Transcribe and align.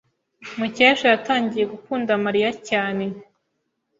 Mukesha 0.57 1.05
yatangiye 1.13 1.65
gukunda 1.73 2.11
Mariya 2.25 2.49
cyane. 2.69 3.05